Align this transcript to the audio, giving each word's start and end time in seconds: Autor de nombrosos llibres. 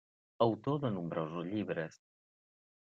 Autor 0.45 0.81
de 0.85 0.89
nombrosos 0.95 1.45
llibres. 1.53 2.01